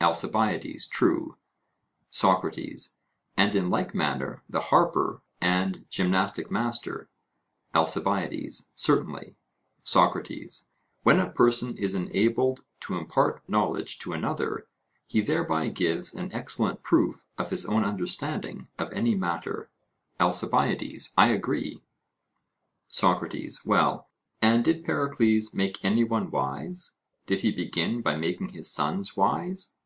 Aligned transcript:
ALCIBIADES: 0.00 0.86
True. 0.86 1.38
SOCRATES: 2.10 2.98
And 3.38 3.54
in 3.56 3.70
like 3.70 3.94
manner 3.94 4.42
the 4.50 4.60
harper 4.60 5.22
and 5.40 5.86
gymnastic 5.88 6.50
master? 6.50 7.08
ALCIBIADES: 7.74 8.68
Certainly. 8.76 9.34
SOCRATES: 9.82 10.68
When 11.04 11.18
a 11.18 11.30
person 11.30 11.74
is 11.78 11.94
enabled 11.94 12.64
to 12.80 12.96
impart 12.98 13.48
knowledge 13.48 13.98
to 14.00 14.12
another, 14.12 14.66
he 15.06 15.22
thereby 15.22 15.68
gives 15.68 16.12
an 16.12 16.30
excellent 16.34 16.82
proof 16.82 17.24
of 17.38 17.48
his 17.48 17.64
own 17.64 17.82
understanding 17.82 18.68
of 18.78 18.92
any 18.92 19.14
matter. 19.14 19.70
ALCIBIADES: 20.20 21.14
I 21.16 21.28
agree. 21.28 21.80
SOCRATES: 22.88 23.64
Well, 23.64 24.10
and 24.42 24.62
did 24.62 24.84
Pericles 24.84 25.54
make 25.54 25.82
any 25.82 26.04
one 26.04 26.30
wise; 26.30 26.98
did 27.24 27.40
he 27.40 27.50
begin 27.50 28.02
by 28.02 28.16
making 28.16 28.50
his 28.50 28.70
sons 28.70 29.16
wise? 29.16 29.76